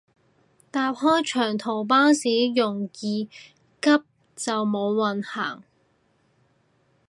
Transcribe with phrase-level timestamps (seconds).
[0.71, 2.21] 搭開長途巴士
[2.55, 3.29] 容易
[3.79, 3.89] 急
[4.35, 5.61] 就冇運行